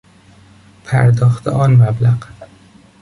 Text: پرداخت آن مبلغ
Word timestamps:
پرداخت 0.85 1.47
آن 1.47 1.71
مبلغ 1.75 2.27